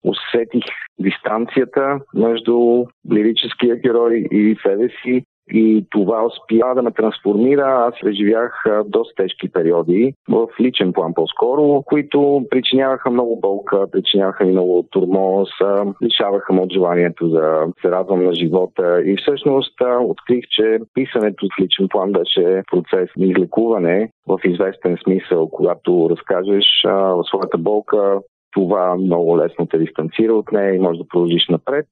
усетих 0.04 0.64
дистанцията 1.00 2.00
между 2.14 2.86
лирическия 3.14 3.76
герой 3.76 4.28
и 4.32 4.58
себе 4.64 4.90
си 4.90 5.24
и 5.50 5.86
това 5.90 6.26
успя 6.26 6.76
да 6.76 6.82
ме 6.82 6.92
трансформира. 6.92 7.86
Аз 7.88 7.94
преживях 8.02 8.64
доста 8.86 9.24
тежки 9.24 9.52
периоди 9.52 10.14
в 10.30 10.48
личен 10.60 10.94
план 10.94 11.14
по-скоро, 11.14 11.84
които 11.86 12.46
причиняваха 12.50 13.10
много 13.10 13.40
болка, 13.40 13.92
причиняваха 13.92 14.46
ми 14.46 14.52
много 14.52 14.86
турмоз, 14.92 15.50
лишаваха 16.04 16.54
ме 16.54 16.62
от 16.62 16.74
желанието 16.74 17.30
да 17.30 17.68
се 17.82 17.92
радвам 17.92 18.24
на 18.24 18.34
живота 18.34 19.02
и 19.06 19.18
всъщност 19.18 19.74
открих, 20.02 20.44
че 20.50 20.80
писането 20.94 21.48
в 21.48 21.62
личен 21.62 21.88
план 21.88 22.12
беше 22.12 22.64
процес 22.72 23.10
на 23.18 23.26
излекуване 23.26 24.12
в 24.28 24.40
известен 24.46 24.98
смисъл, 25.04 25.50
когато 25.50 26.10
разкажеш 26.10 26.66
своята 27.28 27.58
болка, 27.58 28.20
това 28.52 28.96
много 28.96 29.38
лесно 29.38 29.66
те 29.66 29.78
дистанцира 29.78 30.34
от 30.34 30.52
нея 30.52 30.76
и 30.76 30.80
може 30.80 31.00
да 31.00 31.08
продължиш 31.08 31.48
напред. 31.50 31.86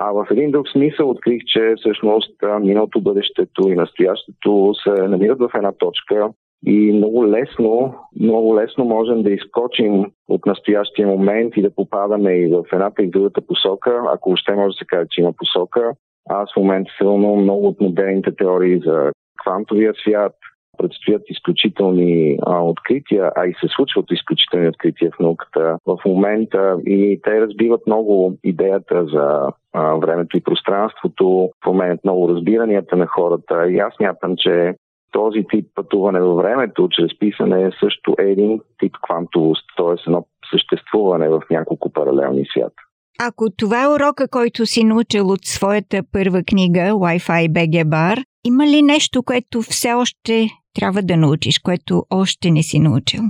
А 0.00 0.12
в 0.12 0.26
един 0.30 0.50
друг 0.50 0.68
смисъл 0.68 1.10
открих, 1.10 1.42
че 1.46 1.74
всъщност 1.76 2.42
миналото, 2.60 3.00
бъдещето 3.00 3.68
и 3.68 3.74
настоящето 3.74 4.74
се 4.84 4.90
намират 4.90 5.38
в 5.38 5.50
една 5.54 5.72
точка 5.72 6.28
и 6.66 6.92
много 6.92 7.26
лесно, 7.26 7.94
много 8.20 8.56
лесно 8.56 8.84
можем 8.84 9.22
да 9.22 9.30
изкочим 9.30 10.04
от 10.28 10.46
настоящия 10.46 11.08
момент 11.08 11.56
и 11.56 11.62
да 11.62 11.74
попадаме 11.74 12.32
и 12.32 12.46
в 12.46 12.64
едната 12.72 13.02
и 13.02 13.10
другата 13.10 13.40
посока, 13.40 14.02
ако 14.12 14.30
още 14.30 14.52
може 14.52 14.74
да 14.74 14.78
се 14.78 14.84
каже, 14.84 15.06
че 15.10 15.20
има 15.20 15.32
посока. 15.32 15.92
Аз 16.30 16.52
в 16.52 16.56
момента 16.56 16.90
вълнувам 17.02 17.42
много 17.42 17.66
от 17.66 17.80
модерните 17.80 18.36
теории 18.36 18.80
за 18.84 19.12
квантовия 19.42 19.92
свят, 19.94 20.32
предстоят 20.78 21.22
изключителни 21.28 22.38
а, 22.46 22.62
открития, 22.62 23.32
а 23.36 23.46
и 23.46 23.54
се 23.60 23.68
случват 23.76 24.06
изключителни 24.10 24.68
открития 24.68 25.10
в 25.10 25.18
науката 25.20 25.78
в 25.86 25.98
момента 26.06 26.76
и 26.86 27.20
те 27.24 27.40
разбиват 27.40 27.86
много 27.86 28.38
идеята 28.44 29.06
за 29.06 29.52
а, 29.72 29.94
времето 29.94 30.36
и 30.36 30.42
пространството, 30.42 31.50
променят 31.60 32.04
много 32.04 32.28
разбиранията 32.28 32.96
на 32.96 33.06
хората 33.06 33.70
и 33.70 33.78
аз 33.78 33.94
мятам, 34.00 34.34
че 34.36 34.74
този 35.12 35.44
тип 35.50 35.66
пътуване 35.74 36.20
във 36.20 36.36
времето, 36.36 36.88
чрез 36.90 37.18
писане, 37.18 37.70
също 37.80 38.14
е 38.18 38.22
един 38.22 38.60
тип 38.78 38.92
квантовост, 39.06 39.64
т.е. 39.76 39.94
едно 40.06 40.26
съществуване 40.50 41.28
в 41.28 41.42
няколко 41.50 41.92
паралелни 41.92 42.44
свята. 42.52 42.82
Ако 43.20 43.50
това 43.50 43.84
е 43.84 43.88
урока, 43.88 44.28
който 44.28 44.66
си 44.66 44.84
научил 44.84 45.28
от 45.28 45.44
своята 45.44 46.02
първа 46.12 46.42
книга 46.42 46.80
Wi-Fi 46.80 47.48
BG 47.48 47.84
Bar, 47.84 48.24
има 48.44 48.66
ли 48.66 48.82
нещо, 48.82 49.22
което 49.22 49.62
все 49.62 49.92
още 49.92 50.48
трябва 50.78 51.02
да 51.02 51.16
научиш, 51.16 51.58
което 51.58 52.04
още 52.10 52.50
не 52.50 52.62
си 52.62 52.78
научил? 52.78 53.22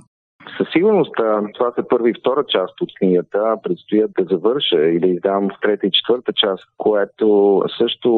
Със 0.59 0.69
сигурност 0.73 1.15
това 1.55 1.73
са 1.73 1.89
първа 1.89 2.11
и 2.11 2.15
втора 2.15 2.45
част 2.49 2.81
от 2.81 2.89
книгата. 2.99 3.57
Предстоят 3.63 4.11
да 4.19 4.25
завърша 4.25 4.81
и 4.85 5.01
да 5.01 5.07
издам 5.07 5.49
в 5.49 5.61
трета 5.63 5.87
и 5.87 5.91
четвърта 5.91 6.33
част, 6.33 6.65
което 6.79 7.63
също 7.79 8.11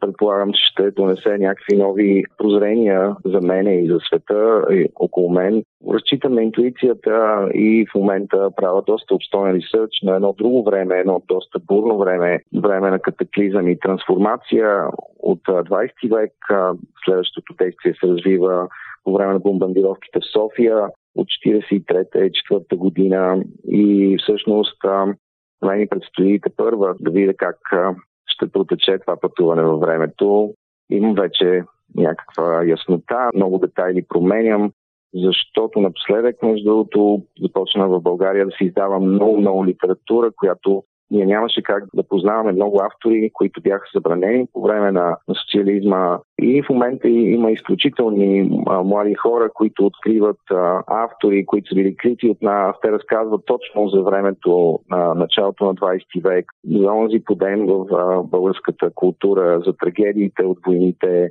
предполагам, 0.00 0.52
че 0.52 0.62
ще 0.72 0.90
донесе 0.90 1.38
някакви 1.38 1.76
нови 1.76 2.24
прозрения 2.38 3.16
за 3.24 3.40
мене 3.40 3.74
и 3.74 3.88
за 3.88 3.98
света 4.06 4.64
и 4.70 4.88
около 4.96 5.30
мен. 5.30 5.64
Разчитам 5.92 6.34
на 6.34 6.42
интуицията 6.42 7.48
и 7.54 7.86
в 7.90 7.94
момента 7.94 8.50
правя 8.56 8.82
доста 8.86 9.14
обстоен 9.14 9.54
ресърч 9.54 9.90
на 10.02 10.14
едно 10.14 10.32
друго 10.32 10.64
време, 10.64 10.98
едно 10.98 11.22
доста 11.28 11.58
бурно 11.58 11.98
време, 11.98 12.42
време 12.62 12.90
на 12.90 12.98
катаклизъм 12.98 13.68
и 13.68 13.78
трансформация 13.78 14.84
от 15.18 15.40
20 15.42 16.16
век. 16.16 16.32
Следващото 17.04 17.54
действие 17.58 17.94
се 18.00 18.06
развива 18.06 18.68
по 19.04 19.12
време 19.12 19.32
на 19.32 19.38
бомбардировките 19.38 20.18
в 20.20 20.32
София 20.32 20.88
от 21.14 21.28
43-та 21.46 22.18
и 22.18 22.30
4-та 22.30 22.76
година 22.76 23.42
и 23.68 24.16
всъщност 24.22 24.84
На 25.62 25.74
ми 25.74 25.88
предстои 25.88 26.40
първа 26.56 26.94
да 27.00 27.10
видя 27.10 27.34
как 27.34 27.56
ще 28.26 28.52
протече 28.52 28.98
това 28.98 29.20
пътуване 29.20 29.62
във 29.62 29.80
времето. 29.80 30.54
Имам 30.90 31.14
вече 31.14 31.64
някаква 31.96 32.64
яснота, 32.64 33.30
много 33.34 33.58
детайли 33.58 34.06
променям, 34.08 34.72
защото 35.14 35.80
напоследък, 35.80 36.42
между 36.42 36.64
другото, 36.64 37.22
започна 37.42 37.88
в 37.88 38.00
България 38.00 38.46
да 38.46 38.52
се 38.58 38.64
издава 38.64 39.00
много, 39.00 39.40
много 39.40 39.66
литература, 39.66 40.30
която 40.36 40.84
ние 41.10 41.26
нямаше 41.26 41.62
как 41.62 41.84
да 41.94 42.02
познаваме 42.02 42.52
много 42.52 42.80
автори, 42.82 43.30
които 43.32 43.60
бяха 43.60 43.86
забранени 43.94 44.46
по 44.52 44.62
време 44.62 44.92
на, 44.92 45.16
на 45.28 45.34
социализма. 45.34 46.18
И 46.38 46.62
в 46.62 46.68
момента 46.68 47.08
има 47.08 47.50
изключителни 47.50 48.62
а, 48.66 48.82
млади 48.82 49.14
хора, 49.14 49.50
които 49.54 49.86
откриват 49.86 50.40
а, 50.50 50.82
автори, 50.86 51.46
които 51.46 51.68
са 51.68 51.74
били 51.74 51.96
крити 51.96 52.28
от 52.28 52.42
нас. 52.42 52.76
Те 52.82 52.92
разказват 52.92 53.44
точно 53.46 53.88
за 53.88 54.02
времето 54.02 54.78
на 54.90 55.14
началото 55.14 55.64
на 55.64 55.74
20 55.74 56.22
век, 56.22 56.46
за 56.64 56.86
онзи 56.86 57.24
подем 57.24 57.66
в 57.66 57.86
а, 57.92 58.22
българската 58.22 58.90
култура, 58.94 59.62
за 59.66 59.72
трагедиите 59.72 60.42
от 60.44 60.58
войните, 60.66 61.30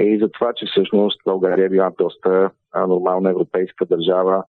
и 0.00 0.18
за 0.18 0.28
това, 0.28 0.52
че 0.56 0.66
всъщност 0.66 1.20
България 1.24 1.70
била 1.70 1.90
доста 1.98 2.50
нормална 2.88 3.30
европейска 3.30 3.86
държава 3.86 4.44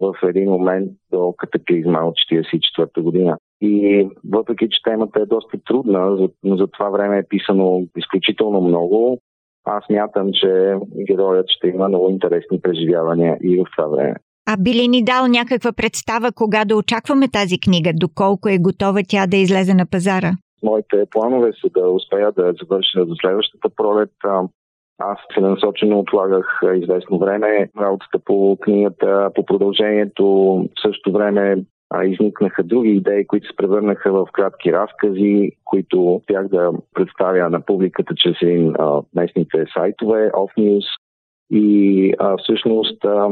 в 0.00 0.14
един 0.22 0.50
момент 0.50 0.90
до 1.12 1.34
катаклизма 1.38 2.00
от 2.04 2.14
1944 2.32 3.02
година. 3.02 3.36
И 3.60 4.06
въпреки, 4.30 4.68
че 4.70 4.82
темата 4.84 5.20
е 5.20 5.26
доста 5.26 5.58
трудна, 5.66 6.16
за, 6.16 6.56
за 6.56 6.66
това 6.66 6.90
време 6.90 7.18
е 7.18 7.28
писано 7.28 7.86
изключително 7.96 8.60
много, 8.60 9.18
аз 9.64 9.84
мятам, 9.90 10.30
че 10.32 10.74
героят 11.06 11.46
ще 11.48 11.68
има 11.68 11.88
много 11.88 12.10
интересни 12.10 12.60
преживявания 12.60 13.38
и 13.42 13.56
в 13.56 13.64
това 13.76 13.88
време. 13.88 14.14
А 14.48 14.56
би 14.56 14.74
ли 14.74 14.88
ни 14.88 15.04
дал 15.04 15.26
някаква 15.26 15.72
представа 15.72 16.32
кога 16.32 16.64
да 16.64 16.76
очакваме 16.76 17.28
тази 17.28 17.60
книга? 17.60 17.92
Доколко 17.94 18.48
е 18.48 18.58
готова 18.58 19.00
тя 19.08 19.26
да 19.26 19.36
излезе 19.36 19.74
на 19.74 19.86
пазара? 19.86 20.32
Моите 20.62 20.96
планове 21.10 21.52
са 21.60 21.68
да 21.80 21.88
успея 21.88 22.32
да 22.32 22.52
завърша 22.60 23.06
до 23.06 23.14
следващата 23.14 23.68
пролет. 23.76 24.10
Аз 24.98 25.18
целенасочено 25.34 25.98
отлагах 25.98 26.60
известно 26.74 27.18
време 27.18 27.68
работата 27.80 28.18
по 28.24 28.56
книгата, 28.60 29.30
по 29.34 29.46
продължението. 29.46 30.24
В 30.78 30.82
същото 30.82 31.12
време 31.12 31.64
изникнаха 32.04 32.62
други 32.62 32.90
идеи, 32.90 33.26
които 33.26 33.46
се 33.46 33.56
превърнаха 33.56 34.12
в 34.12 34.26
кратки 34.32 34.72
разкази, 34.72 35.52
които 35.64 36.14
успях 36.14 36.48
да 36.48 36.72
представя 36.94 37.50
на 37.50 37.60
публиката 37.60 38.14
чрез 38.16 38.36
един 38.42 38.74
местните 39.14 39.64
сайтове, 39.74 40.30
Off 40.30 40.58
News. 40.58 40.86
И 41.50 42.14
а, 42.18 42.36
всъщност 42.36 43.04
а, 43.04 43.28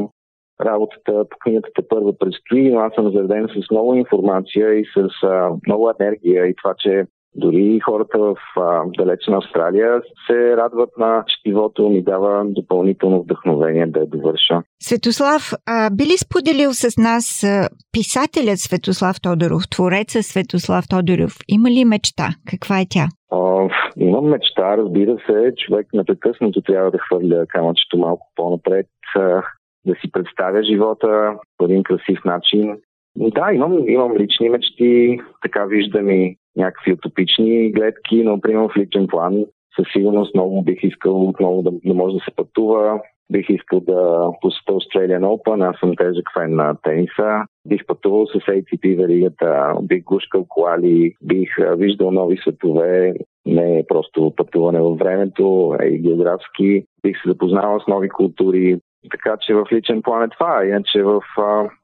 работата 0.61 1.25
по 1.29 1.37
книгата 1.37 1.87
първа 1.89 2.17
предстои, 2.17 2.71
но 2.71 2.79
аз 2.79 2.93
съм 2.93 3.11
зареден 3.11 3.47
с 3.47 3.71
много 3.71 3.95
информация 3.95 4.73
и 4.73 4.85
с 4.85 5.23
а, 5.23 5.49
много 5.67 5.91
енергия 5.99 6.45
и 6.45 6.55
това, 6.55 6.73
че 6.77 7.05
дори 7.35 7.79
хората 7.79 8.17
в 8.19 8.35
а, 8.57 8.83
далечна 8.97 9.37
Австралия 9.37 10.01
се 10.27 10.57
радват 10.57 10.89
на 10.97 11.23
четивото, 11.27 11.89
ми 11.89 12.03
дава 12.03 12.45
допълнително 12.45 13.21
вдъхновение 13.23 13.87
да 13.87 13.99
я 13.99 14.05
довърша. 14.05 14.61
Светослав, 14.79 15.53
а, 15.67 15.89
би 15.89 16.03
ли 16.03 16.17
споделил 16.17 16.73
с 16.73 16.97
нас 16.97 17.43
а, 17.43 17.69
писателят 17.91 18.59
Светослав 18.59 19.21
Тодоров, 19.21 19.61
твореца 19.71 20.23
Светослав 20.23 20.85
Тодоров? 20.89 21.33
Има 21.47 21.69
ли 21.71 21.85
мечта? 21.85 22.27
Каква 22.51 22.79
е 22.79 22.85
тя? 22.89 23.05
А, 23.31 23.69
имам 23.97 24.25
мечта, 24.25 24.77
разбира 24.77 25.17
се. 25.25 25.53
Човек 25.57 25.87
непрекъснато 25.93 26.61
трябва 26.61 26.91
да 26.91 26.97
хвърля 26.97 27.45
камъчето 27.49 27.97
малко 27.97 28.27
по-напред, 28.35 28.87
а, 29.15 29.43
да 29.85 29.95
си 30.01 30.11
представя 30.11 30.63
живота 30.63 31.33
по 31.57 31.65
един 31.65 31.83
красив 31.83 32.19
начин. 32.25 32.77
Да, 33.17 33.53
имам, 33.53 33.89
имам 33.89 34.17
лични 34.17 34.49
мечти, 34.49 35.19
така 35.41 35.65
виждам 35.65 36.09
и 36.09 36.37
някакви 36.55 36.93
утопични 36.93 37.71
гледки, 37.71 38.23
но 38.23 38.41
примерно 38.41 38.69
в 38.69 38.77
личен 38.77 39.07
план 39.07 39.45
със 39.75 39.87
сигурност 39.93 40.35
много 40.35 40.61
бих 40.61 40.83
искал 40.83 41.29
отново 41.29 41.61
да, 41.61 41.71
да 41.85 41.93
може 41.93 42.13
да 42.15 42.23
се 42.23 42.35
пътува. 42.35 42.99
Бих 43.31 43.49
искал 43.49 43.79
да 43.79 44.29
посетя 44.41 44.71
Australian 44.71 45.23
Open, 45.23 45.69
аз 45.69 45.79
съм 45.79 45.95
тежък 45.95 46.25
фен 46.33 46.55
на 46.55 46.75
тениса. 46.83 47.45
Бих 47.67 47.85
пътувал 47.85 48.25
с 48.25 48.33
ATP 48.33 48.97
веригата, 48.97 49.73
бих 49.81 50.03
гушкал 50.03 50.45
колали, 50.49 51.13
бих 51.21 51.49
виждал 51.77 52.11
нови 52.11 52.37
светове, 52.37 53.13
не 53.45 53.79
е 53.79 53.85
просто 53.87 54.33
пътуване 54.37 54.79
във 54.79 54.97
времето, 54.97 55.75
а 55.79 55.85
и 55.85 55.99
географски. 55.99 56.85
Бих 57.03 57.21
се 57.21 57.29
запознавал 57.29 57.79
с 57.79 57.87
нови 57.87 58.09
култури, 58.09 58.79
така 59.11 59.37
че 59.41 59.53
в 59.53 59.65
личен 59.71 60.01
план 60.01 60.23
е 60.23 60.29
това. 60.29 60.65
Иначе 60.65 61.03
в 61.03 61.21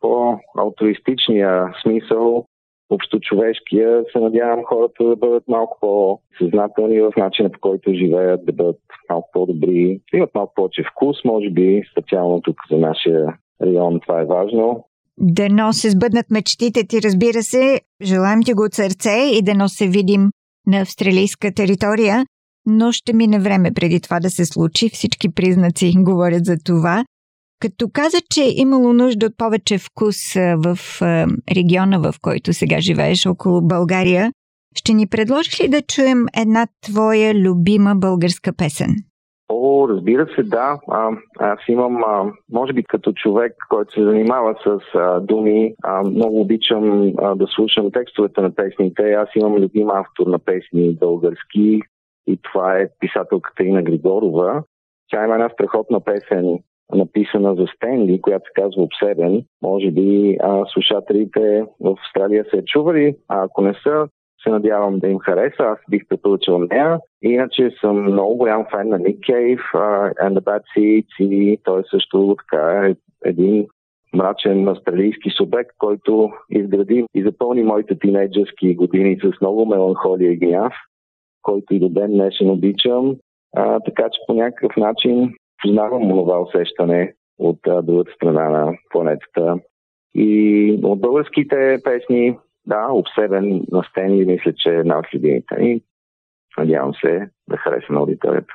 по-алтруистичния 0.01 1.73
смисъл 1.81 2.45
общо 2.91 3.19
човешкия, 3.19 4.03
се 4.11 4.19
надявам 4.19 4.63
хората 4.65 5.03
да 5.03 5.15
бъдат 5.15 5.43
малко 5.47 5.77
по-съзнателни 5.81 7.01
в 7.01 7.13
начина 7.17 7.49
по 7.49 7.59
който 7.59 7.93
живеят, 7.93 8.45
да 8.45 8.53
бъдат 8.53 8.79
малко 9.09 9.29
по-добри, 9.33 10.01
да 10.11 10.17
имат 10.17 10.35
малко 10.35 10.53
повече 10.53 10.83
вкус, 10.91 11.17
може 11.25 11.49
би, 11.49 11.83
специално 11.91 12.41
тук 12.41 12.55
за 12.71 12.77
нашия 12.77 13.37
район 13.61 13.99
това 13.99 14.21
е 14.21 14.25
важно. 14.25 14.85
Дано 15.17 15.73
се 15.73 15.89
сбъднат 15.89 16.31
мечтите 16.31 16.87
ти, 16.87 17.01
разбира 17.01 17.43
се. 17.43 17.81
Желаем 18.03 18.39
ти 18.45 18.53
го 18.53 18.63
от 18.63 18.73
сърце 18.73 19.31
и 19.33 19.41
дано 19.41 19.69
се 19.69 19.87
видим 19.87 20.29
на 20.67 20.81
австралийска 20.81 21.53
територия, 21.53 22.25
но 22.65 22.91
ще 22.91 23.13
мине 23.13 23.39
време 23.39 23.71
преди 23.75 24.01
това 24.01 24.19
да 24.19 24.29
се 24.29 24.45
случи. 24.45 24.89
Всички 24.89 25.33
признаци 25.35 25.93
говорят 25.97 26.45
за 26.45 26.55
това. 26.65 27.03
Като 27.61 27.89
каза, 27.93 28.17
че 28.29 28.41
е 28.41 28.53
имало 28.55 28.93
нужда 28.93 29.25
от 29.25 29.37
повече 29.37 29.77
вкус 29.77 30.33
в 30.35 30.77
региона, 31.55 31.99
в 31.99 32.13
който 32.21 32.53
сега 32.53 32.77
живееш, 32.79 33.25
около 33.25 33.61
България, 33.61 34.31
ще 34.75 34.93
ни 34.93 35.07
предложиш 35.07 35.61
ли 35.61 35.67
да 35.69 35.81
чуем 35.81 36.25
една 36.41 36.67
твоя 36.81 37.33
любима 37.33 37.95
българска 37.95 38.51
песен? 38.57 38.89
О, 39.49 39.87
разбира 39.89 40.27
се, 40.35 40.43
да. 40.43 40.79
А, 40.87 41.09
аз 41.39 41.59
имам, 41.67 42.03
а, 42.03 42.31
може 42.51 42.73
би 42.73 42.83
като 42.83 43.13
човек, 43.13 43.53
който 43.69 43.93
се 43.93 44.03
занимава 44.03 44.55
с 44.65 44.79
а, 44.95 45.19
думи, 45.19 45.73
а, 45.83 46.03
много 46.03 46.41
обичам 46.41 47.13
а, 47.17 47.35
да 47.35 47.47
слушам 47.47 47.91
текстовете 47.91 48.41
на 48.41 48.55
песните. 48.55 49.11
Аз 49.13 49.29
имам 49.35 49.55
любим 49.55 49.89
автор 49.89 50.27
на 50.27 50.39
песни 50.39 50.95
български 50.95 51.81
и 52.27 52.39
това 52.43 52.77
е 52.77 52.89
писателката 52.99 53.63
Ина 53.63 53.83
Григорова. 53.83 54.63
Тя 55.11 55.25
има 55.25 55.33
една 55.33 55.49
страхотна 55.49 55.99
песен 55.99 56.59
написана 56.95 57.55
за 57.55 57.65
Стенли, 57.75 58.21
която 58.21 58.45
се 58.45 58.61
казва 58.61 58.83
Обсебен. 58.83 59.43
Може 59.61 59.91
би 59.91 60.37
а, 60.41 60.65
слушателите 60.65 61.65
в 61.79 61.95
Австралия 62.05 62.45
се 62.49 62.57
е 62.57 62.65
чували, 62.65 63.15
а 63.27 63.43
ако 63.43 63.61
не 63.61 63.73
са, 63.83 64.07
се 64.43 64.49
надявам 64.49 64.99
да 64.99 65.07
им 65.07 65.19
хареса. 65.19 65.63
Аз 65.63 65.79
бих 65.89 66.07
препоръчал 66.07 66.59
нея. 66.59 66.99
Иначе 67.21 67.71
съм 67.81 68.03
много 68.03 68.35
голям 68.35 68.65
фен 68.71 68.89
на 68.89 68.97
Ник 68.97 69.19
Кейв 69.25 69.59
uh, 69.73 70.13
and 70.13 70.39
the 70.39 70.41
Bad 70.41 70.61
Seeds 70.77 71.23
и 71.23 71.57
той 71.63 71.83
също 71.91 72.35
така 72.39 72.87
е 72.87 72.95
един 73.29 73.67
мрачен 74.13 74.67
австралийски 74.67 75.29
субект, 75.29 75.71
който 75.77 76.31
изгради 76.49 77.05
и 77.15 77.23
запълни 77.23 77.63
моите 77.63 77.99
тинейджърски 77.99 78.75
години 78.75 79.19
с 79.23 79.41
много 79.41 79.65
меланхолия 79.65 80.31
и 80.31 80.37
гняв, 80.37 80.73
който 81.41 81.73
и 81.73 81.79
до 81.79 81.89
ден 81.89 82.11
днешен 82.11 82.49
обичам. 82.49 83.15
А, 83.55 83.79
така 83.79 84.03
че 84.03 84.19
по 84.27 84.33
някакъв 84.33 84.77
начин 84.77 85.33
познавам 85.61 86.09
това 86.09 86.41
усещане 86.41 87.13
от 87.39 87.59
другата 87.63 88.11
страна 88.15 88.49
на 88.49 88.73
планетата. 88.89 89.55
И 90.15 90.79
от 90.83 91.01
българските 91.01 91.79
песни, 91.83 92.37
да, 92.65 92.87
обсебен 92.91 93.65
на 93.71 93.83
стени, 93.83 94.25
мисля, 94.25 94.53
че 94.53 94.69
е 94.69 94.79
една 94.79 94.99
от 94.99 95.05
любимите. 95.13 95.55
И 95.59 95.83
надявам 96.57 96.93
се 96.93 97.29
да 97.49 97.57
хареса 97.57 97.93
на 97.93 97.99
аудиторията. 97.99 98.53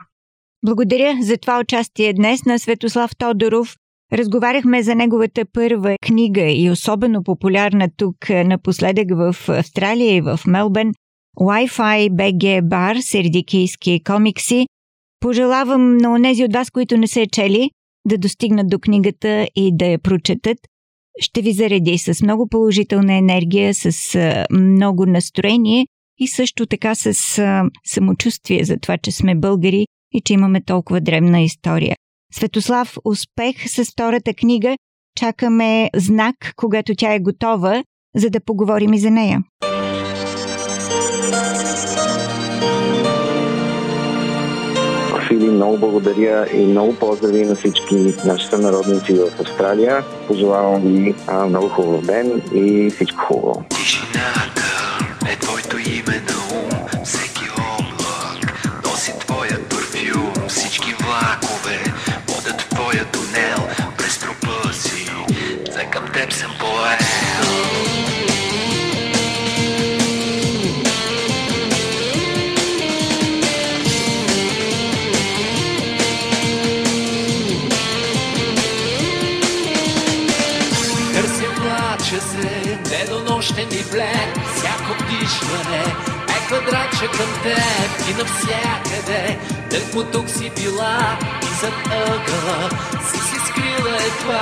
Благодаря 0.64 1.12
за 1.21 1.38
това 1.38 1.61
участие 1.61 2.12
днес 2.12 2.45
на 2.47 2.59
Светослав 2.59 3.11
Тодоров. 3.19 3.77
Разговаряхме 4.12 4.83
за 4.83 4.95
неговата 4.95 5.42
първа 5.53 5.97
книга 6.07 6.51
и 6.51 6.71
особено 6.71 7.25
популярна 7.25 7.88
тук 7.97 8.16
напоследък 8.45 9.07
в 9.11 9.49
Австралия 9.49 10.16
и 10.16 10.21
в 10.21 10.38
Мелбен 10.47 10.92
Wi-Fi 11.40 12.11
BG 12.11 12.62
Bar, 12.62 13.01
сердикийски 13.01 14.03
комикси, 14.05 14.66
Пожелавам 15.21 15.97
на 15.97 16.13
онези 16.13 16.45
от 16.45 16.53
вас, 16.53 16.71
които 16.71 16.97
не 16.97 17.07
се 17.07 17.23
е 17.23 17.27
чели, 17.27 17.71
да 18.07 18.19
достигнат 18.19 18.69
до 18.69 18.79
книгата 18.79 19.49
и 19.57 19.77
да 19.77 19.87
я 19.87 19.99
прочетат. 19.99 20.59
Ще 21.21 21.43
ви 21.43 21.53
зареди 21.53 21.99
с 21.99 22.23
много 22.23 22.49
положителна 22.49 23.15
енергия, 23.15 23.75
с 23.75 24.19
много 24.51 25.07
настроение 25.07 25.87
и 26.19 26.29
също 26.29 26.67
така 26.67 26.95
с 26.95 27.15
самочувствие 27.85 28.65
за 28.65 28.77
това, 28.77 28.99
че 28.99 29.13
сме 29.13 29.35
българи 29.35 29.87
и 30.13 30.21
че 30.21 30.33
имаме 30.33 30.61
толкова 30.61 31.01
древна 31.01 31.41
история. 31.41 31.97
Светослав, 32.33 32.97
успех 33.05 33.69
с 33.69 33.85
втората 33.85 34.35
книга. 34.35 34.77
Чакаме 35.19 35.91
знак, 35.95 36.53
когато 36.57 36.95
тя 36.95 37.15
е 37.15 37.21
готова, 37.21 37.85
за 38.17 38.31
да 38.31 38.41
поговорим 38.41 38.93
и 38.93 38.99
за 38.99 39.11
нея. 39.11 39.43
Фили, 45.37 45.51
много 45.51 45.79
благодаря 45.79 46.46
и 46.55 46.66
много 46.66 46.94
поздрави 46.94 47.44
на 47.44 47.55
всички 47.55 47.94
наши 48.25 48.46
сънародници 48.46 49.14
в 49.14 49.40
Австралия. 49.40 50.05
Пожелавам 50.29 50.83
ви 50.83 51.14
много 51.49 51.68
хубав 51.68 52.07
ден 52.07 52.42
и 52.55 52.90
всичко 52.90 53.25
хубаво. 53.25 53.64
Тишината 53.68 54.62
е 55.33 55.37
твоето 55.37 55.79
име 55.79 56.26
Влача 82.07 82.21
се 82.21 82.79
недонощен 82.90 83.69
и 83.73 83.90
блед. 83.90 84.38
Всяко 84.57 85.03
вдишване 85.03 85.85
е 86.29 86.47
квадратче 86.47 87.07
към 87.07 87.42
теб. 87.42 88.09
И 88.11 88.14
навсякъде 88.14 89.38
дърко 89.71 90.05
тук 90.05 90.31
си 90.31 90.53
била 90.57 91.19
И 91.42 91.55
зад 91.61 91.87
ъгъла 91.87 92.71
си 93.11 93.19
си 93.19 93.37
скрила 93.49 93.97
едва. 93.97 94.40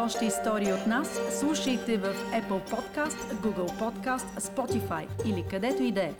Още 0.00 0.26
истории 0.26 0.72
от 0.72 0.86
нас 0.86 1.20
слушайте 1.40 1.96
в 1.96 2.14
Apple 2.32 2.70
Podcast, 2.70 3.34
Google 3.34 3.78
Podcast, 3.78 4.40
Spotify 4.40 5.06
или 5.26 5.44
където 5.50 5.82
и 5.82 5.92
да 5.92 6.02
е. 6.02 6.12